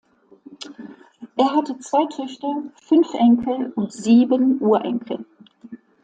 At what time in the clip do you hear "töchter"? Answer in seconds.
2.07-2.63